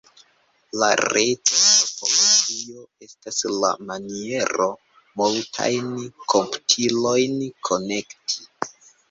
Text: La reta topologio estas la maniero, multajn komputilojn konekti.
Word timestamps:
La 0.83 0.87
reta 1.01 1.57
topologio 1.81 2.85
estas 3.09 3.43
la 3.65 3.69
maniero, 3.91 4.67
multajn 5.23 5.93
komputilojn 6.35 7.39
konekti. 7.71 8.43